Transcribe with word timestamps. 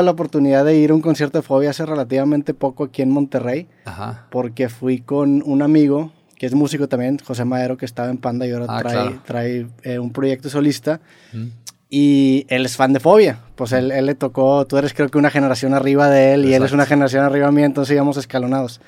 la 0.00 0.10
oportunidad 0.10 0.64
de 0.64 0.74
ir 0.78 0.90
a 0.90 0.94
un 0.94 1.02
concierto 1.02 1.36
de 1.36 1.42
Fobia 1.42 1.68
hace 1.68 1.84
relativamente 1.84 2.54
poco 2.54 2.84
aquí 2.84 3.02
en 3.02 3.10
Monterrey, 3.10 3.68
porque 4.30 4.70
fui 4.70 5.00
con 5.00 5.42
un 5.44 5.60
amigo 5.60 6.12
que 6.38 6.46
es 6.46 6.54
músico 6.54 6.88
también, 6.88 7.18
José 7.18 7.44
Madero, 7.44 7.76
que 7.76 7.84
estaba 7.84 8.08
en 8.08 8.16
Panda 8.16 8.46
y 8.46 8.52
ahora 8.52 8.66
ah, 8.70 8.80
trae, 8.80 9.18
trae 9.26 9.66
eh, 9.82 9.98
un 9.98 10.10
proyecto 10.10 10.48
solista. 10.48 11.00
Y 11.90 12.46
él 12.48 12.64
es 12.64 12.74
fan 12.74 12.94
de 12.94 13.00
Fobia. 13.00 13.40
Pues 13.54 13.72
él, 13.72 13.92
él, 13.92 14.06
le 14.06 14.14
tocó, 14.14 14.66
tú 14.66 14.78
eres 14.78 14.94
creo 14.94 15.10
que 15.10 15.18
una 15.18 15.30
generación 15.30 15.74
arriba 15.74 16.08
de 16.08 16.32
él 16.32 16.46
y 16.46 16.54
él 16.54 16.62
es 16.62 16.72
una 16.72 16.86
generación 16.86 17.22
arriba 17.22 17.52
mía, 17.52 17.66
entonces 17.66 17.94
íbamos 17.94 18.16
escalonados. 18.16 18.80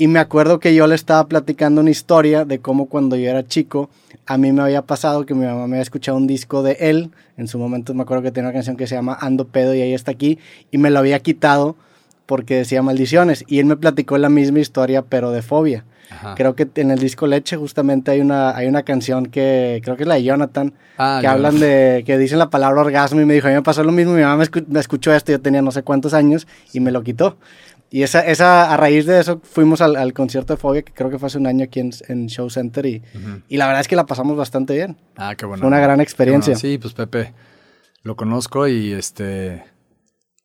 Y 0.00 0.06
me 0.06 0.20
acuerdo 0.20 0.60
que 0.60 0.76
yo 0.76 0.86
le 0.86 0.94
estaba 0.94 1.26
platicando 1.26 1.80
una 1.80 1.90
historia 1.90 2.44
de 2.44 2.60
cómo 2.60 2.86
cuando 2.86 3.16
yo 3.16 3.28
era 3.28 3.44
chico, 3.44 3.90
a 4.26 4.38
mí 4.38 4.52
me 4.52 4.62
había 4.62 4.82
pasado 4.82 5.26
que 5.26 5.34
mi 5.34 5.44
mamá 5.44 5.66
me 5.66 5.74
había 5.74 5.82
escuchado 5.82 6.16
un 6.16 6.28
disco 6.28 6.62
de 6.62 6.76
él. 6.78 7.10
En 7.36 7.48
su 7.48 7.58
momento 7.58 7.94
me 7.94 8.02
acuerdo 8.02 8.22
que 8.22 8.30
tenía 8.30 8.48
una 8.48 8.54
canción 8.54 8.76
que 8.76 8.86
se 8.86 8.94
llama 8.94 9.18
Ando 9.20 9.48
Pedo 9.48 9.74
y 9.74 9.82
ahí 9.82 9.92
está 9.92 10.12
aquí. 10.12 10.38
Y 10.70 10.78
me 10.78 10.90
lo 10.90 11.00
había 11.00 11.18
quitado 11.18 11.74
porque 12.26 12.54
decía 12.54 12.80
maldiciones. 12.80 13.44
Y 13.48 13.58
él 13.58 13.66
me 13.66 13.76
platicó 13.76 14.18
la 14.18 14.28
misma 14.28 14.60
historia, 14.60 15.02
pero 15.02 15.32
de 15.32 15.42
fobia. 15.42 15.84
Creo 16.36 16.54
que 16.54 16.68
en 16.76 16.90
el 16.90 16.98
disco 16.98 17.26
Leche 17.26 17.56
justamente 17.56 18.10
hay 18.10 18.20
una, 18.20 18.56
hay 18.56 18.66
una 18.66 18.82
canción 18.82 19.26
que 19.26 19.80
creo 19.84 19.96
que 19.96 20.04
es 20.04 20.08
la 20.08 20.14
de 20.14 20.22
Jonathan, 20.22 20.72
ah, 20.96 21.18
que 21.20 21.26
hablan 21.26 21.60
de, 21.60 22.02
que 22.06 22.16
dicen 22.16 22.38
la 22.38 22.48
palabra 22.50 22.80
orgasmo 22.80 23.20
y 23.20 23.26
me 23.26 23.34
dijo, 23.34 23.46
a 23.46 23.50
mí 23.50 23.56
me 23.56 23.62
pasó 23.62 23.82
lo 23.82 23.92
mismo, 23.92 24.14
mi 24.14 24.22
mamá 24.22 24.42
me, 24.68 24.80
escuchó 24.80 25.12
esto, 25.12 25.32
yo 25.32 25.40
tenía 25.40 25.60
no 25.60 25.70
sé 25.70 25.82
cuántos 25.82 26.14
años 26.14 26.46
y 26.72 26.80
me 26.80 26.92
lo 26.92 27.02
quitó. 27.02 27.36
Y 27.90 28.02
esa, 28.02 28.20
esa, 28.20 28.72
a 28.72 28.76
raíz 28.76 29.06
de 29.06 29.18
eso 29.18 29.40
fuimos 29.42 29.80
al, 29.80 29.96
al, 29.96 30.12
concierto 30.12 30.52
de 30.52 30.58
Fobia, 30.58 30.82
que 30.82 30.92
creo 30.92 31.08
que 31.08 31.18
fue 31.18 31.28
hace 31.28 31.38
un 31.38 31.46
año 31.46 31.64
aquí 31.64 31.80
en, 31.80 31.90
en 32.08 32.26
Show 32.28 32.50
Center, 32.50 32.84
y, 32.84 33.02
y, 33.48 33.56
la 33.56 33.66
verdad 33.66 33.80
es 33.80 33.88
que 33.88 33.96
la 33.96 34.04
pasamos 34.04 34.36
bastante 34.36 34.74
bien. 34.74 34.98
Ah, 35.16 35.34
qué 35.34 35.46
bueno. 35.46 35.62
Fue 35.62 35.68
una 35.68 35.80
gran 35.80 36.00
experiencia. 36.00 36.54
Sí, 36.54 36.76
pues 36.76 36.92
Pepe, 36.92 37.32
lo 38.02 38.16
conozco 38.16 38.66
y 38.68 38.92
este... 38.92 39.64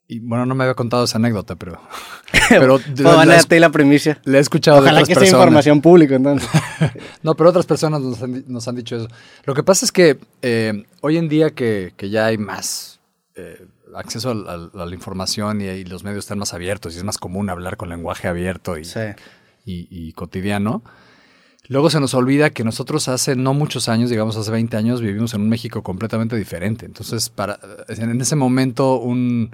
Y 0.08 0.20
bueno, 0.20 0.46
no 0.46 0.54
me 0.54 0.64
había 0.64 0.76
contado 0.76 1.06
esa 1.06 1.18
anécdota, 1.18 1.56
pero... 1.56 1.82
pero 2.50 2.80
a 3.10 3.26
la 3.26 3.70
primicia. 3.72 4.22
Le 4.26 4.38
he 4.38 4.42
escuchado 4.42 4.78
Ojalá 4.78 4.98
de 4.98 5.04
otras 5.04 5.08
que 5.08 5.14
personas. 5.16 5.30
sea 5.30 5.40
información 5.40 5.82
pública, 5.82 6.16
entonces. 6.16 6.50
no, 7.24 7.36
pero 7.36 7.50
otras 7.50 7.66
personas 7.66 8.02
nos 8.02 8.22
han, 8.22 8.44
nos 8.48 8.68
han, 8.68 8.76
dicho 8.76 8.96
eso. 8.96 9.08
Lo 9.46 9.54
que 9.54 9.64
pasa 9.64 9.86
es 9.86 9.92
que 9.92 10.20
eh, 10.42 10.86
hoy 11.02 11.18
en 11.18 11.30
día 11.30 11.52
que, 11.52 11.94
que 11.98 12.10
ya 12.10 12.28
hay 12.28 12.38
más... 12.38 13.00
Eh, 13.36 13.66
acceso 13.96 14.32
a, 14.32 14.86
la 14.86 14.94
información 14.94 15.62
y, 15.62 15.84
los 15.86 16.04
medios 16.04 16.26
están 16.26 16.40
más 16.40 16.54
abiertos 16.54 16.96
y 16.96 16.98
es 16.98 17.04
más 17.04 17.18
común 17.18 17.50
hablar 17.50 17.78
con 17.78 17.90
lenguaje 17.90 18.28
abierto 18.28 18.78
y, 18.78 18.84
y, 19.66 20.12
cotidiano. 20.14 20.84
Luego 21.70 21.90
se 21.90 22.00
nos 22.00 22.14
olvida 22.14 22.50
que 22.50 22.64
nosotros 22.64 23.08
hace 23.08 23.36
no 23.36 23.54
muchos 23.54 23.88
años, 23.88 24.10
digamos 24.10 24.36
hace 24.36 24.52
20 24.52 24.76
años, 24.76 25.02
vivimos 25.02 25.34
en 25.34 25.42
un 25.42 25.50
México 25.50 25.82
completamente 25.82 26.36
diferente. 26.36 26.86
Entonces, 26.86 27.30
para, 27.30 27.58
en 27.88 28.20
ese 28.20 28.36
momento, 28.36 28.98
un, 28.98 29.52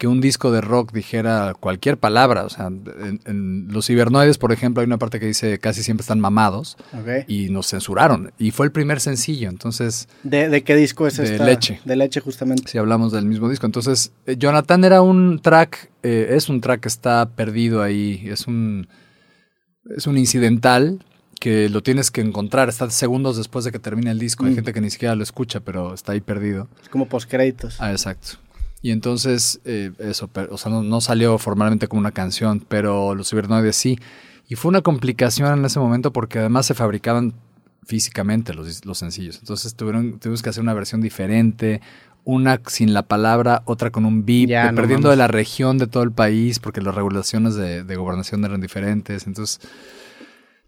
que 0.00 0.06
un 0.06 0.22
disco 0.22 0.50
de 0.50 0.62
rock 0.62 0.92
dijera 0.92 1.52
cualquier 1.60 1.98
palabra. 1.98 2.44
O 2.44 2.48
sea, 2.48 2.68
en, 2.68 3.68
los 3.68 3.86
cibernoides, 3.86 4.38
por 4.38 4.50
ejemplo, 4.50 4.80
hay 4.80 4.86
una 4.86 4.96
parte 4.96 5.20
que 5.20 5.26
dice 5.26 5.58
casi 5.58 5.82
siempre 5.82 6.00
están 6.00 6.20
mamados 6.20 6.78
y 7.28 7.50
nos 7.50 7.66
censuraron. 7.66 8.32
Y 8.38 8.50
fue 8.50 8.64
el 8.64 8.72
primer 8.72 9.00
sencillo, 9.00 9.50
entonces... 9.50 10.08
¿De, 10.22 10.62
qué 10.64 10.74
disco 10.74 11.06
es 11.06 11.18
De 11.18 11.38
Leche. 11.38 11.82
De 11.84 11.96
Leche, 11.96 12.20
justamente. 12.20 12.70
Si 12.70 12.78
hablamos 12.78 13.12
del 13.12 13.26
mismo 13.26 13.50
disco. 13.50 13.66
Entonces, 13.66 14.12
eh, 14.24 14.36
Jonathan 14.38 14.84
era 14.84 15.02
un 15.02 15.38
track, 15.42 15.90
eh, 16.02 16.28
es 16.30 16.48
un 16.48 16.62
track 16.62 16.80
que 16.80 16.88
está 16.88 17.28
perdido 17.36 17.82
ahí, 17.82 18.22
es 18.24 18.46
un, 18.46 18.88
es 19.94 20.06
un 20.06 20.16
incidental 20.16 21.04
que 21.38 21.68
lo 21.68 21.82
tienes 21.82 22.10
que 22.10 22.22
encontrar, 22.22 22.70
está 22.70 22.88
segundos 22.88 23.36
después 23.36 23.66
de 23.66 23.70
que 23.70 23.78
termine 23.78 24.10
el 24.10 24.18
disco. 24.18 24.46
Hay 24.46 24.52
mm. 24.52 24.54
gente 24.54 24.72
que 24.72 24.80
ni 24.80 24.88
siquiera 24.88 25.14
lo 25.14 25.22
escucha, 25.22 25.60
pero 25.60 25.92
está 25.92 26.12
ahí 26.12 26.22
perdido. 26.22 26.68
Es 26.82 26.88
como 26.88 27.06
postcréditos. 27.06 27.76
Ah, 27.82 27.90
exacto. 27.90 28.38
Y 28.82 28.92
entonces, 28.92 29.60
eh, 29.64 29.92
eso, 29.98 30.30
o 30.50 30.56
sea, 30.56 30.72
no, 30.72 31.00
salió 31.00 31.36
formalmente 31.38 31.86
como 31.86 32.00
una 32.00 32.12
canción, 32.12 32.64
pero 32.66 33.14
los 33.14 33.28
cibernoides 33.28 33.76
sí. 33.76 33.98
Y 34.48 34.54
fue 34.54 34.70
una 34.70 34.80
complicación 34.80 35.58
en 35.58 35.64
ese 35.64 35.78
momento 35.78 36.12
porque 36.12 36.38
además 36.38 36.66
se 36.66 36.74
fabricaban 36.74 37.34
físicamente 37.84 38.54
los, 38.54 38.84
los 38.84 38.98
sencillos. 38.98 39.38
Entonces 39.40 39.74
tuvieron, 39.74 40.18
tuvimos 40.18 40.42
que 40.42 40.48
hacer 40.48 40.62
una 40.62 40.74
versión 40.74 41.00
diferente, 41.00 41.80
una 42.24 42.60
sin 42.66 42.92
la 42.94 43.02
palabra, 43.02 43.62
otra 43.64 43.90
con 43.90 44.04
un 44.04 44.24
beep, 44.24 44.48
dependiendo 44.48 45.10
de 45.10 45.16
la 45.16 45.28
región 45.28 45.78
de 45.78 45.86
todo 45.86 46.02
el 46.02 46.12
país, 46.12 46.58
porque 46.58 46.80
las 46.80 46.94
regulaciones 46.94 47.54
de, 47.54 47.96
gobernación 47.96 48.44
eran 48.44 48.60
diferentes. 48.60 49.26
Entonces. 49.26 49.60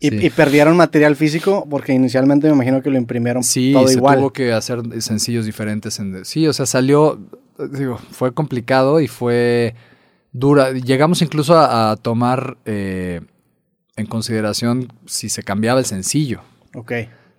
Y, 0.00 0.30
perdieron 0.30 0.76
material 0.76 1.14
físico 1.14 1.64
porque 1.70 1.92
inicialmente 1.92 2.48
me 2.48 2.54
imagino 2.54 2.82
que 2.82 2.90
lo 2.90 2.98
imprimieron 2.98 3.44
sí, 3.44 3.72
todo 3.72 3.86
se 3.86 3.94
igual. 3.94 4.18
tuvo 4.18 4.32
que 4.32 4.52
hacer 4.52 4.82
sencillos 5.00 5.46
diferentes. 5.46 6.00
En, 6.00 6.24
sí, 6.24 6.48
o 6.48 6.52
sea, 6.52 6.66
salió, 6.66 7.20
digo, 7.68 7.98
fue 8.10 8.32
complicado 8.32 9.00
y 9.00 9.08
fue 9.08 9.74
dura. 10.32 10.72
Llegamos 10.72 11.22
incluso 11.22 11.58
a, 11.58 11.96
tomar 11.96 12.56
eh, 12.64 13.20
en 13.96 14.06
consideración 14.06 14.92
si 15.06 15.28
se 15.28 15.42
cambiaba 15.42 15.80
el 15.80 15.86
sencillo. 15.86 16.42
Ok. 16.74 16.92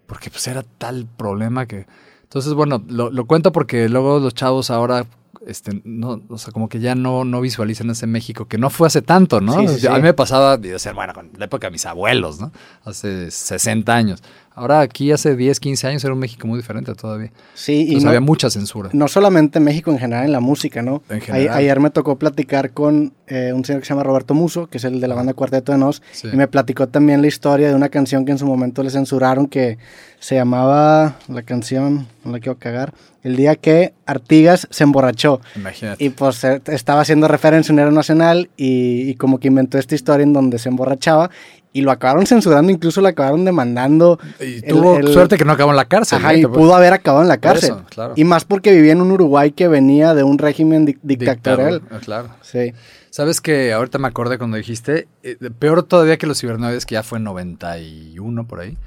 Porque 0.06 0.30
pues 0.30 0.48
era 0.48 0.64
tal 0.64 1.08
problema 1.18 1.66
que... 1.66 1.86
Entonces, 2.24 2.54
bueno, 2.54 2.84
lo, 2.88 3.12
lo 3.12 3.26
cuento 3.26 3.52
porque 3.52 3.90
luego 3.90 4.20
los 4.20 4.34
chavos 4.34 4.72
ahora 4.72 5.06
este, 5.48 5.82
no, 5.84 6.22
o 6.30 6.38
sea, 6.38 6.52
como 6.52 6.70
que 6.70 6.80
ya 6.80 6.96
no, 6.96 7.26
no 7.26 7.42
visualizan 7.42 7.90
ese 7.90 8.08
México, 8.08 8.46
que 8.48 8.58
no 8.58 8.70
fue 8.70 8.88
hace 8.88 9.02
tanto, 9.02 9.42
¿no? 9.42 9.54
A 9.54 9.62
mí 9.96 10.02
me 10.02 10.14
pasaba 10.14 10.58
de 10.58 10.78
ser, 10.80 10.94
bueno, 10.94 11.14
con 11.14 11.32
la 11.38 11.46
época 11.46 11.68
de 11.68 11.72
mis 11.72 11.86
abuelos, 11.86 12.40
¿no? 12.40 12.52
Hace 12.84 13.32
60 13.32 13.94
años. 13.94 14.24
Ahora 14.56 14.82
aquí 14.82 15.12
hace 15.12 15.36
10, 15.36 15.60
15 15.60 15.88
años 15.88 16.04
era 16.04 16.14
un 16.14 16.20
México 16.20 16.48
muy 16.48 16.58
diferente 16.58 16.94
todavía. 16.94 17.32
Sí, 17.56 17.88
y 17.90 18.06
había 18.06 18.22
mucha 18.22 18.50
censura. 18.50 18.90
No 18.94 19.08
solamente 19.08 19.58
en 19.58 19.66
México, 19.66 19.92
en 19.92 19.98
general 19.98 20.26
en 20.26 20.32
la 20.32 20.40
música, 20.40 20.84
¿no? 20.84 21.02
En 21.10 21.22
general. 21.22 21.58
ayer 21.58 21.80
me 21.80 21.90
tocó 21.90 22.18
platicar 22.18 22.72
con 22.72 23.14
eh, 23.28 23.52
un 23.54 23.66
señor 23.66 23.82
que 23.82 23.88
se 23.88 23.94
llama 23.94 24.04
Roberto 24.04 24.36
Muso, 24.36 24.68
que 24.68 24.78
es 24.78 24.84
el 24.84 25.02
de 25.02 25.08
la 25.08 25.16
banda 25.16 25.34
Cuarteto 25.34 25.72
de 25.72 25.80
Nos, 25.80 26.04
y 26.24 26.36
me 26.36 26.48
platicó 26.48 26.88
también 26.88 27.22
la 27.22 27.28
historia 27.28 27.68
de 27.68 27.74
una 27.74 27.90
canción 27.90 28.26
que 28.26 28.32
en 28.32 28.38
su 28.38 28.46
momento 28.46 28.84
le 28.84 28.92
censuraron, 28.92 29.48
que 29.48 29.80
se 30.20 30.36
llamaba, 30.36 31.18
la 31.28 31.42
canción, 31.42 32.08
no 32.24 32.32
la 32.32 32.40
quiero 32.40 32.58
cagar, 32.60 32.94
el 33.24 33.36
día 33.36 33.56
que 33.56 33.94
Artigas 34.06 34.68
se 34.70 34.84
emborrachó. 34.84 35.42
Imagínate. 35.56 36.04
Y 36.04 36.10
pues 36.10 36.44
eh, 36.44 36.62
estaba 36.68 37.02
haciendo 37.02 37.28
referencia 37.28 37.72
a 37.72 37.74
un 37.74 37.80
héroe 37.80 37.94
nacional 37.94 38.50
y, 38.56 39.10
y, 39.10 39.16
como 39.16 39.40
que 39.40 39.48
inventó 39.48 39.78
esta 39.78 39.96
historia 39.96 40.24
en 40.24 40.34
donde 40.34 40.60
se 40.60 40.70
emborrachaba 40.70 41.30
y 41.74 41.82
lo 41.82 41.92
acabaron 41.92 42.28
censurando, 42.28 42.72
incluso 42.72 43.02
lo 43.02 43.08
acabaron 43.08 43.44
demandando. 43.44 44.20
Y 44.40 44.62
tuvo 44.62 45.02
suerte 45.08 45.38
que 45.38 45.44
no 45.44 45.54
acabó 45.54 45.72
en 45.72 45.78
la 45.78 45.86
cárcel. 45.86 46.20
Ajá, 46.20 46.36
y 46.36 46.46
pudo 46.46 46.76
haber 46.76 46.94
acabado 46.94 47.24
en 47.24 47.28
la 47.28 47.38
cárcel. 47.38 47.76
Y 48.16 48.24
más 48.24 48.46
porque 48.46 48.72
vivía 48.72 48.92
en 48.92 49.02
un 49.02 49.12
Uruguay 49.12 49.52
que 49.52 49.68
venía 49.68 50.14
de 50.14 50.24
un 50.24 50.38
régimen 50.38 50.86
dictatorial. 51.02 51.82
Ah, 51.90 52.00
claro. 52.00 52.30
Sí. 52.42 52.74
Sabes 53.10 53.42
que 53.42 53.74
ahorita 53.74 53.98
me 53.98 54.08
acordé 54.08 54.38
cuando 54.38 54.58
dijiste, 54.58 55.08
eh, 55.24 55.38
peor 55.60 55.84
todavía 55.84 56.18
que 56.18 56.28
los 56.28 56.40
cibernoides, 56.40 56.86
que 56.86 56.94
ya 56.94 57.04
fue 57.04 57.18
en 57.18 57.26
91 57.26 58.48
por 58.48 58.60
ahí. 58.60 58.78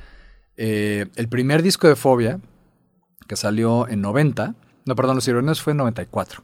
Eh, 0.56 1.06
el 1.16 1.28
primer 1.28 1.62
disco 1.62 1.88
de 1.88 1.96
Fobia, 1.96 2.40
que 3.26 3.36
salió 3.36 3.88
en 3.88 4.00
90, 4.00 4.54
no, 4.84 4.94
perdón, 4.94 5.16
los 5.16 5.24
cibernoides 5.24 5.60
fue 5.60 5.72
en 5.72 5.78
94. 5.78 6.42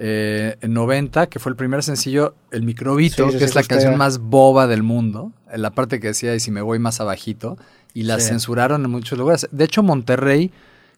Eh, 0.00 0.56
en 0.60 0.74
90, 0.74 1.26
que 1.26 1.40
fue 1.40 1.50
el 1.50 1.56
primer 1.56 1.82
sencillo, 1.82 2.36
El 2.52 2.62
Microbito, 2.62 3.28
que 3.30 3.44
es 3.44 3.56
la 3.56 3.64
canción 3.64 3.96
más 3.96 4.18
boba 4.18 4.68
del 4.68 4.84
mundo, 4.84 5.32
en 5.50 5.60
la 5.60 5.70
parte 5.72 5.98
que 5.98 6.06
decía, 6.08 6.36
y 6.36 6.40
si 6.40 6.52
me 6.52 6.62
voy 6.62 6.78
más 6.78 7.00
abajito, 7.00 7.58
y 7.94 8.04
la 8.04 8.20
censuraron 8.20 8.84
en 8.84 8.92
muchos 8.92 9.18
lugares. 9.18 9.48
De 9.50 9.64
hecho, 9.64 9.82
Monterrey, 9.82 10.52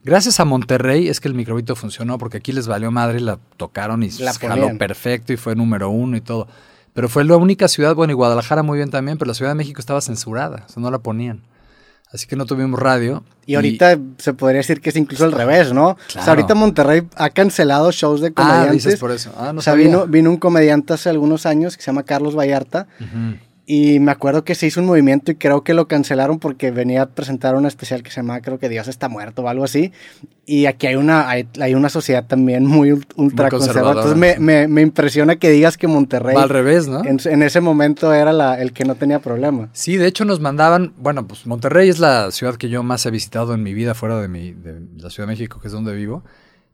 gracias 0.05 0.39
a 0.39 0.45
Monterrey 0.45 1.09
es 1.09 1.19
que 1.19 1.29
el 1.29 1.35
Microbito 1.35 1.75
funcionó, 1.77 2.19
porque 2.19 2.37
aquí 2.37 2.53
les 2.53 2.67
valió 2.67 2.91
madre, 2.91 3.21
la 3.21 3.39
tocaron 3.57 4.03
y 4.03 4.11
la 4.11 4.35
jaló 4.35 4.77
perfecto 4.77 5.33
y 5.33 5.39
fue 5.39 5.57
número 5.57 5.89
uno 5.89 6.19
y 6.19 6.21
todo. 6.21 6.47
Pero 6.93 7.09
fue 7.09 7.25
la 7.25 7.39
única 7.39 7.69
ciudad, 7.69 7.95
bueno, 7.95 8.11
y 8.13 8.17
Guadalajara 8.17 8.63
muy 8.63 8.77
bien 8.77 8.91
también, 8.91 9.17
pero 9.17 9.29
la 9.29 9.35
Ciudad 9.35 9.53
de 9.53 9.55
México 9.55 9.81
estaba 9.81 10.03
censurada, 10.03 10.67
o 10.69 10.73
sea, 10.73 10.83
no 10.83 10.91
la 10.91 10.99
ponían. 10.99 11.41
Así 12.13 12.27
que 12.27 12.35
no 12.35 12.45
tuvimos 12.45 12.81
radio. 12.81 13.23
Y 13.47 13.55
ahorita 13.55 13.99
se 14.19 14.33
podría 14.35 14.59
decir 14.59 14.81
que 14.81 14.91
es 14.91 14.97
incluso 14.97 15.25
al 15.25 15.33
revés, 15.33 15.73
¿no? 15.73 15.91
O 15.91 15.99
sea, 16.09 16.25
ahorita 16.25 16.55
Monterrey 16.55 17.03
ha 17.15 17.31
cancelado 17.31 17.93
shows 17.93 18.21
de 18.21 18.33
comediantes. 18.33 18.69
Ah, 18.69 18.73
dices 18.73 19.01
por 19.01 19.13
eso. 19.13 19.33
Ah, 19.37 19.53
no 19.53 19.61
o 19.61 19.63
sea, 19.63 19.75
vino, 19.75 20.07
vino, 20.07 20.31
un 20.31 20.37
comediante 20.37 20.93
hace 20.93 21.09
algunos 21.09 21.47
años 21.47 21.77
que 21.77 21.83
se 21.83 21.87
llama 21.87 22.03
Carlos 22.03 22.37
Vallarta. 22.37 22.89
Y 23.73 24.01
me 24.01 24.11
acuerdo 24.11 24.43
que 24.43 24.57
se 24.57 24.67
hizo 24.67 24.81
un 24.81 24.87
movimiento 24.87 25.31
y 25.31 25.37
creo 25.37 25.63
que 25.63 25.75
lo 25.75 25.87
cancelaron 25.87 26.41
porque 26.41 26.73
venía 26.73 27.03
a 27.03 27.07
presentar 27.07 27.55
una 27.55 27.69
especial 27.69 28.03
que 28.03 28.11
se 28.11 28.17
llama, 28.17 28.41
creo 28.41 28.59
que 28.59 28.69
Dios 28.69 28.89
está 28.89 29.09
muerto 29.09 29.43
o 29.43 29.49
algo 29.49 29.63
así. 29.63 29.93
Y 30.45 30.67
aquí 30.67 30.89
hay 30.89 30.97
una, 30.97 31.29
hay, 31.29 31.75
una 31.77 31.89
sociedad 31.89 32.27
también 32.27 32.67
muy 32.67 33.01
ultra 33.15 33.49
conservadora. 33.49 34.01
Entonces 34.01 34.41
me, 34.41 34.67
me, 34.67 34.83
impresiona 34.83 35.37
que 35.37 35.51
digas 35.51 35.77
que 35.77 35.87
Monterrey. 35.87 36.35
al 36.37 36.49
revés, 36.49 36.89
¿no? 36.89 37.05
En, 37.05 37.43
ese 37.45 37.61
momento 37.61 38.13
era 38.13 38.33
la, 38.33 38.61
el 38.61 38.73
que 38.73 38.85
no 38.85 38.97
tenía 38.97 39.21
problema. 39.21 39.69
Sí, 39.73 39.99
de 39.99 40.09
hecho 40.09 40.25
nos 40.25 40.41
mandaban. 40.41 40.93
Bueno, 40.97 41.29
pues 41.29 41.47
Monterrey 41.47 41.89
es 41.89 42.01
la 42.01 42.33
ciudad 42.33 42.57
que 42.57 42.71
yo 42.71 42.83
más 42.83 43.07
he 43.07 43.13
visitado 43.13 43.55
en 43.55 43.63
mi 43.63 43.73
vida 43.73 43.95
fuera 43.95 44.21
de, 44.21 44.27
mi, 44.27 44.51
de 44.51 44.81
la 44.97 45.11
Ciudad 45.11 45.29
de 45.29 45.35
México, 45.35 45.61
que 45.61 45.69
es 45.69 45.73
donde 45.73 45.95
vivo. 45.95 46.25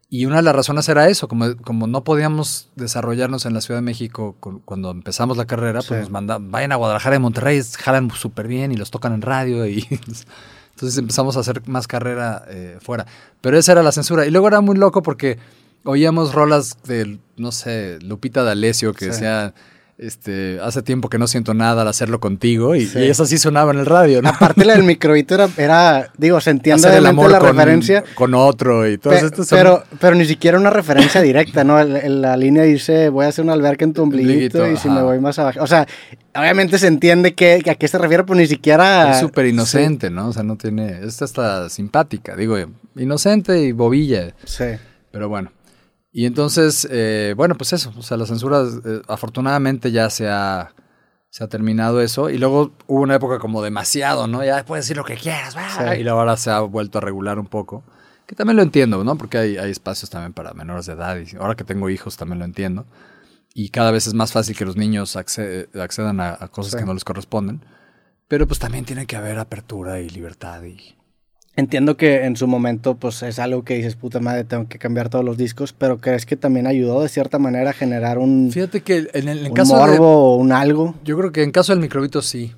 Y 0.09 0.25
una 0.25 0.37
de 0.37 0.41
las 0.43 0.55
razones 0.55 0.87
era 0.87 1.09
eso, 1.09 1.27
como, 1.27 1.57
como 1.57 1.85
no 1.85 2.05
podíamos 2.05 2.69
desarrollarnos 2.75 3.45
en 3.45 3.53
la 3.53 3.59
Ciudad 3.59 3.79
de 3.79 3.85
México 3.85 4.37
cuando 4.39 4.91
empezamos 4.91 5.35
la 5.35 5.45
carrera, 5.45 5.81
pues 5.85 6.01
nos 6.01 6.09
mandaban, 6.09 6.49
vayan 6.49 6.71
a 6.71 6.75
Guadalajara 6.77 7.17
y 7.17 7.19
Monterrey, 7.19 7.61
jalan 7.77 8.09
súper 8.11 8.47
bien 8.47 8.71
y 8.71 8.77
los 8.77 8.89
tocan 8.89 9.13
en 9.13 9.21
radio 9.21 9.67
y 9.67 9.85
entonces 10.71 10.97
empezamos 10.97 11.35
a 11.35 11.41
hacer 11.41 11.67
más 11.67 11.87
carrera 11.87 12.45
eh, 12.47 12.77
fuera. 12.81 13.05
Pero 13.41 13.57
esa 13.57 13.73
era 13.73 13.83
la 13.83 13.91
censura. 13.91 14.25
Y 14.25 14.31
luego 14.31 14.47
era 14.47 14.61
muy 14.61 14.77
loco 14.77 15.01
porque 15.01 15.39
oíamos 15.83 16.33
rolas 16.33 16.77
de, 16.83 17.19
no 17.35 17.51
sé, 17.51 17.99
Lupita 18.01 18.43
D'Alessio 18.43 18.93
que 18.93 19.07
decía 19.07 19.53
este, 19.99 20.59
hace 20.61 20.83
tiempo 20.83 21.09
que 21.09 21.17
no 21.17 21.25
siento 21.25 21.55
nada 21.55 21.81
al 21.81 21.87
hacerlo 21.87 22.19
contigo 22.19 22.75
y, 22.75 22.83
eso 22.95 23.25
sí 23.25 23.39
sonaba 23.39 23.71
en 23.71 23.79
el 23.79 23.85
radio, 23.87 24.21
¿no? 24.21 24.29
Aparte 24.29 24.63
la 24.63 24.73
del 24.73 24.83
microbito 24.85 25.35
era, 25.57 26.11
digo, 26.17 26.39
se 26.39 26.51
entiende 26.51 26.95
el 26.95 27.05
amor 27.05 27.31
la 27.31 27.39
referencia. 27.39 28.03
Con 28.13 28.35
otro 28.35 28.87
y 28.87 28.97
todo 28.99 29.13
esto. 29.13 29.43
Pero, 29.49 29.83
pero 29.99 30.15
ni 30.15 30.25
siquiera 30.25 30.59
una 30.59 30.69
referencia 30.69 31.21
directa, 31.21 31.63
¿no? 31.63 31.83
La 31.83 32.37
línea 32.37 32.63
dice, 32.63 33.09
voy 33.09 33.25
a 33.25 33.29
hacer 33.29 33.43
una 33.43 33.53
alberca 33.53 33.85
en 33.85 33.93
tu 33.93 34.03
ombliguito 34.03 34.69
y 34.69 34.77
si 34.77 34.87
me 34.89 35.01
voy 35.01 35.19
más 35.19 35.39
abajo. 35.39 35.63
O 35.63 35.67
sea, 35.67 35.87
obviamente 36.35 36.77
se 36.77 36.87
entiende 36.87 37.33
que, 37.33 37.63
a 37.67 37.75
qué 37.75 37.87
se 37.87 37.97
refiere, 37.97 38.23
pero 38.23 38.37
ni 38.37 38.47
siquiera... 38.47 39.11
Es 39.11 39.19
súper 39.19 39.47
inocente, 39.47 40.11
¿no? 40.11 40.27
O 40.27 40.33
sea, 40.33 40.43
no 40.43 40.57
tiene... 40.57 40.99
Esta 41.03 41.25
está 41.25 41.69
simpática, 41.69 42.35
digo, 42.35 42.55
inocente 42.95 43.61
y 43.61 43.71
bobilla. 43.71 44.35
Sí. 44.45 44.65
Pero 45.11 45.27
bueno. 45.27 45.51
Y 46.11 46.25
entonces, 46.25 46.87
eh, 46.89 47.33
bueno, 47.37 47.55
pues 47.55 47.73
eso, 47.73 47.93
o 47.97 48.01
sea, 48.01 48.17
la 48.17 48.25
censura 48.25 48.63
eh, 48.63 49.01
afortunadamente 49.07 49.91
ya 49.91 50.09
se 50.09 50.27
ha, 50.27 50.73
se 51.29 51.43
ha 51.43 51.47
terminado 51.47 52.01
eso. 52.01 52.29
Y 52.29 52.37
luego 52.37 52.73
hubo 52.87 53.01
una 53.01 53.15
época 53.15 53.39
como 53.39 53.61
demasiado, 53.61 54.27
¿no? 54.27 54.43
Ya 54.43 54.65
puedes 54.65 54.85
decir 54.85 54.97
lo 54.97 55.05
que 55.05 55.15
quieras, 55.15 55.55
y 55.97 56.03
luego 56.03 56.19
ahora 56.19 56.37
se 56.37 56.49
ha 56.49 56.59
vuelto 56.61 56.97
a 56.97 57.01
regular 57.01 57.39
un 57.39 57.47
poco. 57.47 57.83
Que 58.25 58.35
también 58.35 58.57
lo 58.57 58.63
entiendo, 58.63 59.03
¿no? 59.03 59.17
Porque 59.17 59.37
hay, 59.37 59.57
hay 59.57 59.71
espacios 59.71 60.09
también 60.09 60.33
para 60.33 60.53
menores 60.53 60.85
de 60.85 60.93
edad 60.93 61.17
y 61.17 61.35
ahora 61.37 61.55
que 61.55 61.63
tengo 61.63 61.89
hijos 61.89 62.17
también 62.17 62.39
lo 62.39 62.45
entiendo. 62.45 62.85
Y 63.53 63.69
cada 63.69 63.91
vez 63.91 64.05
es 64.05 64.13
más 64.13 64.33
fácil 64.33 64.55
que 64.55 64.65
los 64.65 64.75
niños 64.75 65.15
accedan 65.15 66.19
a, 66.19 66.47
cosas 66.49 66.75
que 66.75 66.85
no 66.85 66.93
les 66.93 67.03
corresponden. 67.03 67.65
Pero 68.27 68.45
pues 68.45 68.59
también 68.59 68.85
tiene 68.85 69.07
que 69.07 69.15
haber 69.15 69.39
apertura 69.39 69.99
y 69.99 70.09
libertad 70.09 70.61
y 70.63 70.96
Entiendo 71.57 71.97
que 71.97 72.23
en 72.25 72.35
su 72.35 72.45
momento 72.45 72.97
pues 72.97 73.23
es 73.23 73.39
algo 73.39 73.63
que 73.63 73.73
dices, 73.73 73.95
puta 73.95 74.19
madre, 74.19 74.43
tengo 74.43 74.67
que 74.69 74.77
cambiar 74.77 75.09
todos 75.09 75.25
los 75.25 75.37
discos, 75.37 75.73
pero 75.73 75.97
¿crees 75.97 76.27
que 76.27 76.37
también 76.37 76.67
ayudó 76.67 77.01
de 77.01 77.09
cierta 77.09 77.39
manera 77.39 77.71
a 77.71 77.73
generar 77.73 78.19
un 78.19 78.51
Fíjate 78.51 78.81
que 78.81 79.09
en 79.11 79.27
el 79.27 79.47
un 79.47 79.53
caso 79.55 79.75
morbo 79.75 80.33
o 80.33 80.35
un 80.35 80.51
algo? 80.51 80.93
Yo 81.03 81.17
creo 81.17 81.31
que 81.31 81.41
en 81.41 81.49
caso 81.49 81.73
del 81.73 81.81
microbito 81.81 82.21
sí. 82.21 82.53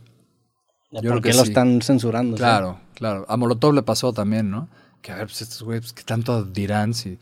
Yo 0.92 1.12
¿Por 1.12 1.22
qué 1.22 1.34
lo 1.34 1.44
están 1.44 1.81
censurando? 1.81 2.36
Claro, 2.36 2.81
claro. 2.94 3.25
A 3.30 3.38
Molotov 3.38 3.74
le 3.74 3.84
pasó 3.84 4.12
también, 4.12 4.51
¿no? 4.51 4.68
Que 5.02 5.13
a 5.13 5.16
ver, 5.16 5.28
pues 5.28 5.44
estos 5.44 5.63
güeyes, 5.63 5.84
pues, 5.84 5.94
¿qué 5.94 6.04
tanto 6.04 6.44
dirán 6.44 6.94
si... 6.94 7.18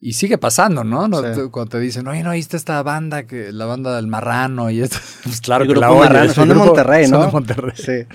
Y 0.00 0.12
sigue 0.12 0.36
pasando, 0.36 0.84
¿no? 0.84 1.08
Cuando 1.50 1.70
te 1.70 1.80
dicen, 1.80 2.06
oye, 2.06 2.22
¿no 2.22 2.30
oíste 2.30 2.58
esta 2.58 2.82
banda, 2.82 3.22
que 3.22 3.50
la 3.50 3.64
banda 3.64 3.96
del 3.96 4.08
marrano 4.08 4.68
y 4.68 4.82
esto? 4.82 4.98
Pues 5.24 5.40
claro 5.40 5.66
que 5.66 5.74
la 5.74 5.90
oyes. 5.90 6.34
Son 6.34 6.50
de 6.50 6.54
Monterrey, 6.54 7.08
¿no? 7.08 7.16
Son 7.16 7.26
de 7.26 7.32
Monterrey. 7.32 7.76
Sí. 7.76 8.14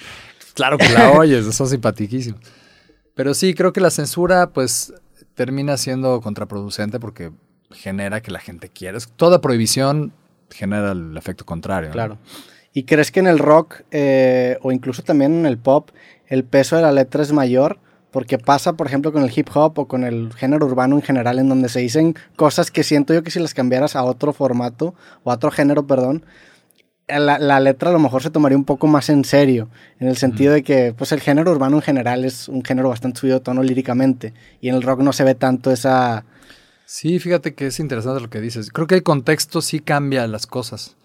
Claro 0.53 0.77
que 0.77 0.89
la 0.89 1.11
oyes, 1.13 1.55
son 1.55 1.67
simpaticísimos. 1.67 2.39
Pero 3.15 3.33
sí, 3.33 3.53
creo 3.53 3.73
que 3.73 3.81
la 3.81 3.91
censura, 3.91 4.49
pues, 4.51 4.93
termina 5.35 5.77
siendo 5.77 6.21
contraproducente 6.21 6.99
porque 6.99 7.31
genera 7.71 8.21
que 8.21 8.31
la 8.31 8.39
gente 8.39 8.69
quiera. 8.69 8.97
Toda 9.15 9.41
prohibición 9.41 10.13
genera 10.49 10.91
el 10.91 11.17
efecto 11.17 11.45
contrario. 11.45 11.91
Claro. 11.91 12.17
¿Y 12.73 12.83
crees 12.83 13.11
que 13.11 13.19
en 13.19 13.27
el 13.27 13.39
rock 13.39 13.81
eh, 13.91 14.57
o 14.61 14.71
incluso 14.71 15.03
también 15.03 15.33
en 15.33 15.45
el 15.45 15.57
pop 15.57 15.89
el 16.27 16.43
peso 16.43 16.75
de 16.75 16.81
la 16.81 16.91
letra 16.91 17.21
es 17.21 17.31
mayor? 17.31 17.79
Porque 18.11 18.37
pasa, 18.37 18.73
por 18.73 18.85
ejemplo, 18.85 19.11
con 19.11 19.23
el 19.23 19.31
hip 19.35 19.49
hop 19.55 19.79
o 19.79 19.87
con 19.87 20.03
el 20.03 20.31
género 20.33 20.67
urbano 20.67 20.95
en 20.95 21.01
general, 21.01 21.39
en 21.39 21.49
donde 21.49 21.67
se 21.67 21.79
dicen 21.79 22.15
cosas 22.35 22.69
que 22.69 22.83
siento 22.83 23.13
yo 23.13 23.23
que 23.23 23.31
si 23.31 23.39
las 23.39 23.55
cambiaras 23.55 23.95
a 23.95 24.03
otro 24.03 24.33
formato 24.33 24.93
o 25.23 25.31
a 25.31 25.35
otro 25.35 25.49
género, 25.49 25.87
perdón, 25.87 26.23
la, 27.07 27.59
letra 27.59 27.89
a 27.89 27.93
lo 27.93 27.99
mejor 27.99 28.23
se 28.23 28.29
tomaría 28.29 28.57
un 28.57 28.65
poco 28.65 28.87
más 28.87 29.09
en 29.09 29.25
serio, 29.25 29.69
en 29.99 30.07
el 30.07 30.17
sentido 30.17 30.53
de 30.53 30.63
que 30.63 30.93
pues 30.97 31.11
el 31.11 31.19
género 31.19 31.51
urbano 31.51 31.77
en 31.77 31.81
general 31.81 32.25
es 32.25 32.47
un 32.47 32.63
género 32.63 32.89
bastante 32.89 33.19
subido 33.19 33.39
de 33.39 33.43
tono 33.43 33.63
líricamente, 33.63 34.33
y 34.61 34.69
en 34.69 34.75
el 34.75 34.83
rock 34.83 35.01
no 35.01 35.13
se 35.13 35.23
ve 35.23 35.35
tanto 35.35 35.71
esa... 35.71 36.25
Sí, 36.85 37.19
fíjate 37.19 37.55
que 37.55 37.67
es 37.67 37.79
interesante 37.79 38.21
lo 38.21 38.29
que 38.29 38.41
dices. 38.41 38.69
Creo 38.69 38.87
que 38.87 38.95
el 38.95 39.03
contexto 39.03 39.61
sí 39.61 39.79
cambia 39.79 40.27
las 40.27 40.47
cosas. 40.47 40.95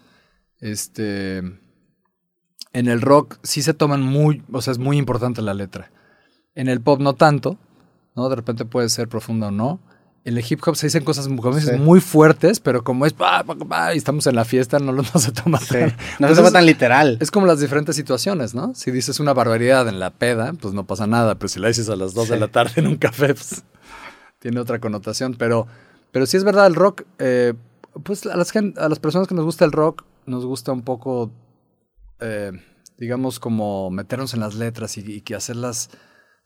Este... 0.60 1.38
En 2.74 2.86
el 2.86 3.00
rock 3.00 3.38
sí 3.42 3.62
se 3.62 3.72
toman 3.72 4.02
muy, 4.02 4.42
o 4.52 4.60
sea, 4.60 4.72
es 4.72 4.78
muy 4.78 4.98
importante 4.98 5.40
la 5.40 5.54
letra. 5.54 5.90
En 6.54 6.68
el 6.68 6.82
pop 6.82 7.00
no 7.00 7.14
tanto, 7.14 7.58
¿no? 8.14 8.28
De 8.28 8.36
repente 8.36 8.66
puede 8.66 8.90
ser 8.90 9.08
profunda 9.08 9.48
o 9.48 9.50
no 9.50 9.80
en 10.24 10.36
el 10.36 10.44
hip 10.48 10.60
hop 10.66 10.76
se 10.76 10.86
dicen 10.86 11.04
cosas 11.04 11.28
muy 11.28 12.00
fuertes, 12.00 12.60
pero 12.60 12.84
como 12.84 13.06
es 13.06 13.14
y 13.94 13.96
estamos 13.96 14.26
en 14.26 14.36
la 14.36 14.44
fiesta, 14.44 14.78
no, 14.78 14.92
no 14.92 15.04
se 15.04 15.32
toma 15.32 15.58
tan, 15.58 15.96
no 16.18 16.28
se 16.28 16.34
toma 16.34 16.50
tan 16.50 16.66
literal. 16.66 17.18
Es 17.20 17.30
como 17.30 17.46
las 17.46 17.60
diferentes 17.60 17.96
situaciones, 17.96 18.54
¿no? 18.54 18.74
Si 18.74 18.90
dices 18.90 19.20
una 19.20 19.32
barbaridad 19.32 19.88
en 19.88 19.98
la 19.98 20.10
peda, 20.10 20.52
pues 20.52 20.74
no 20.74 20.86
pasa 20.86 21.06
nada, 21.06 21.36
pero 21.36 21.48
si 21.48 21.60
la 21.60 21.68
dices 21.68 21.88
a 21.88 21.96
las 21.96 22.14
2 22.14 22.28
de 22.28 22.38
la 22.38 22.48
tarde 22.48 22.72
en 22.76 22.86
un 22.86 22.96
café, 22.96 23.34
pues 23.34 23.62
tiene 24.38 24.60
otra 24.60 24.80
connotación. 24.80 25.34
Pero, 25.34 25.66
pero 26.12 26.26
sí 26.26 26.36
es 26.36 26.44
verdad, 26.44 26.66
el 26.66 26.74
rock, 26.74 27.04
eh, 27.18 27.54
pues 28.02 28.26
a 28.26 28.36
las, 28.36 28.54
a 28.54 28.88
las 28.88 28.98
personas 28.98 29.28
que 29.28 29.34
nos 29.34 29.44
gusta 29.44 29.64
el 29.64 29.72
rock, 29.72 30.04
nos 30.26 30.44
gusta 30.44 30.72
un 30.72 30.82
poco, 30.82 31.30
eh, 32.20 32.52
digamos, 32.98 33.40
como 33.40 33.90
meternos 33.90 34.34
en 34.34 34.40
las 34.40 34.54
letras 34.54 34.98
y, 34.98 35.00
y 35.00 35.20
que 35.22 35.34
hacerlas 35.34 35.90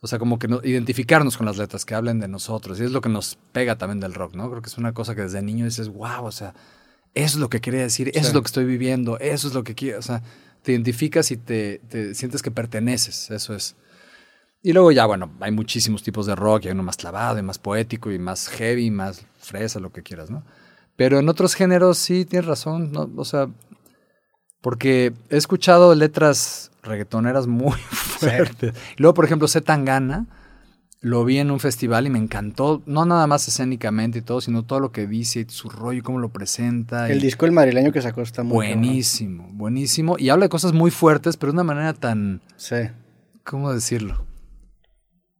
o 0.04 0.08
sea, 0.08 0.18
como 0.18 0.40
que 0.40 0.48
no, 0.48 0.60
identificarnos 0.64 1.36
con 1.36 1.46
las 1.46 1.58
letras, 1.58 1.84
que 1.84 1.94
hablen 1.94 2.18
de 2.18 2.26
nosotros. 2.26 2.80
Y 2.80 2.84
es 2.84 2.90
lo 2.90 3.00
que 3.00 3.08
nos 3.08 3.38
pega 3.52 3.78
también 3.78 4.00
del 4.00 4.14
rock, 4.14 4.34
¿no? 4.34 4.50
Creo 4.50 4.60
que 4.60 4.68
es 4.68 4.76
una 4.76 4.92
cosa 4.92 5.14
que 5.14 5.22
desde 5.22 5.40
niño 5.42 5.64
dices, 5.64 5.88
wow, 5.88 6.24
o 6.24 6.32
sea, 6.32 6.54
eso 7.14 7.36
es 7.36 7.40
lo 7.40 7.48
que 7.48 7.60
quería 7.60 7.82
decir, 7.82 8.08
eso 8.08 8.26
es 8.26 8.34
lo 8.34 8.42
que 8.42 8.46
estoy 8.46 8.64
viviendo, 8.64 9.16
eso 9.20 9.46
es 9.46 9.54
lo 9.54 9.62
que 9.62 9.76
quiero. 9.76 10.00
O 10.00 10.02
sea, 10.02 10.20
te 10.62 10.72
identificas 10.72 11.30
y 11.30 11.36
te, 11.36 11.80
sientes 12.14 12.42
que 12.42 12.50
perteneces, 12.50 13.30
eso 13.30 13.54
es. 13.54 13.76
Y 14.60 14.72
luego 14.72 14.90
ya, 14.90 15.06
bueno, 15.06 15.30
hay 15.38 15.52
muchísimos 15.52 16.02
tipos 16.02 16.26
de 16.26 16.34
rock, 16.34 16.66
hay 16.66 16.72
uno 16.72 16.82
más 16.82 16.96
clavado 16.96 17.38
y 17.38 17.42
más 17.42 17.60
poético 17.60 18.10
y 18.10 18.18
más 18.18 18.48
heavy, 18.48 18.90
más 18.90 19.24
fresa, 19.38 19.78
lo 19.78 19.92
que 19.92 20.02
quieras, 20.02 20.30
¿no? 20.30 20.42
Pero 20.96 21.20
en 21.20 21.28
otros 21.28 21.54
géneros 21.54 21.98
sí 21.98 22.24
tienes 22.24 22.48
razón, 22.48 22.90
¿no? 22.90 23.08
O 23.16 23.24
sea, 23.24 23.48
porque 24.62 25.12
he 25.28 25.36
escuchado 25.36 25.94
letras 25.94 26.70
reggaetoneras 26.82 27.46
muy 27.46 27.78
fuertes. 27.90 28.72
Luego, 28.96 29.12
por 29.12 29.26
ejemplo, 29.26 29.46
Z 29.48 29.64
Tangana, 29.66 30.26
lo 31.00 31.24
vi 31.24 31.38
en 31.38 31.50
un 31.50 31.58
festival 31.58 32.06
y 32.06 32.10
me 32.10 32.20
encantó, 32.20 32.80
no 32.86 33.04
nada 33.04 33.26
más 33.26 33.46
escénicamente 33.48 34.20
y 34.20 34.22
todo, 34.22 34.40
sino 34.40 34.62
todo 34.62 34.78
lo 34.78 34.92
que 34.92 35.08
dice, 35.08 35.44
su 35.48 35.68
rollo, 35.68 35.98
y 35.98 36.02
cómo 36.02 36.20
lo 36.20 36.28
presenta. 36.30 37.10
El 37.10 37.20
disco 37.20 37.44
El 37.44 37.52
Madrileño 37.52 37.92
que 37.92 38.00
sacó 38.00 38.22
está 38.22 38.44
muy 38.44 38.54
Buenísimo, 38.54 39.48
buenísimo. 39.50 40.16
Y 40.16 40.30
habla 40.30 40.46
de 40.46 40.50
cosas 40.50 40.72
muy 40.72 40.92
fuertes, 40.92 41.36
pero 41.36 41.52
de 41.52 41.56
una 41.56 41.64
manera 41.64 41.92
tan... 41.92 42.40
Sí. 42.56 42.76
¿Cómo 43.42 43.72
decirlo? 43.72 44.24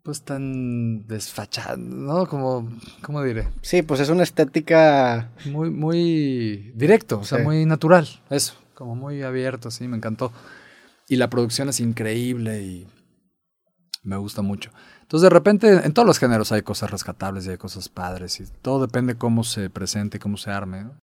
Pues 0.03 0.23
tan 0.23 1.07
desfachada, 1.07 1.77
¿no? 1.77 2.27
Como, 2.27 2.69
¿cómo 3.03 3.23
diré? 3.23 3.47
Sí, 3.61 3.83
pues 3.83 4.01
es 4.01 4.09
una 4.09 4.25
estética... 4.25 5.31
Muy, 5.47 5.71
muy 5.71 6.73
directo, 6.75 7.21
o 7.21 7.25
sea, 7.25 7.39
muy 7.39 7.65
natural, 7.67 8.09
eso 8.31 8.62
como 8.75 8.95
muy 8.95 9.23
abierto, 9.23 9.71
sí, 9.71 9.89
me 9.89 9.97
encantó. 9.97 10.33
Y 11.09 11.17
la 11.17 11.29
producción 11.29 11.69
es 11.69 11.81
increíble 11.81 12.63
y 12.63 12.89
me 14.03 14.17
gusta 14.17 14.43
mucho. 14.43 14.71
Entonces, 15.03 15.25
de 15.25 15.31
repente, 15.31 15.69
en 15.85 15.93
todos 15.93 16.07
los 16.07 16.19
géneros 16.19 16.53
hay 16.53 16.63
cosas 16.63 16.91
rescatables 16.91 17.47
y 17.47 17.51
hay 17.51 17.59
cosas 17.59 17.89
padres 17.89 18.41
y 18.41 18.47
todo 18.63 18.81
depende 18.81 19.17
cómo 19.17 19.45
se 19.45 19.71
presente 19.71 20.17
y 20.17 20.21
cómo 20.21 20.37
se 20.37 20.51
arme. 20.51 20.87